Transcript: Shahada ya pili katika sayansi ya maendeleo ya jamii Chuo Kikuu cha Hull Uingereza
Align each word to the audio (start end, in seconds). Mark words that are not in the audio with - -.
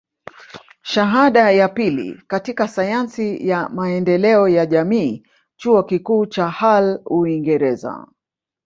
Shahada 0.81 1.51
ya 1.51 1.69
pili 1.69 2.21
katika 2.27 2.67
sayansi 2.67 3.47
ya 3.47 3.69
maendeleo 3.69 4.47
ya 4.47 4.65
jamii 4.65 5.23
Chuo 5.57 5.83
Kikuu 5.83 6.25
cha 6.25 6.49
Hull 6.49 6.99
Uingereza 7.05 8.07